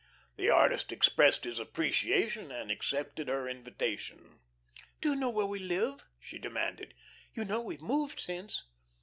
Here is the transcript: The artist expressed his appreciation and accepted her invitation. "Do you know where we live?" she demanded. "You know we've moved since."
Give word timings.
The 0.35 0.49
artist 0.49 0.91
expressed 0.91 1.43
his 1.43 1.59
appreciation 1.59 2.51
and 2.51 2.71
accepted 2.71 3.27
her 3.27 3.47
invitation. 3.47 4.39
"Do 4.99 5.09
you 5.09 5.15
know 5.15 5.29
where 5.29 5.45
we 5.45 5.59
live?" 5.59 6.05
she 6.19 6.39
demanded. 6.39 6.95
"You 7.35 7.45
know 7.45 7.61
we've 7.61 7.83
moved 7.83 8.19
since." 8.19 8.63